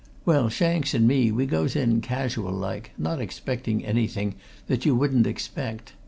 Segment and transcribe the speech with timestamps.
[0.25, 4.33] "Well, Shanks and me, we goes in, casual like, not expecting anything
[4.65, 5.93] that you wouldn't expect.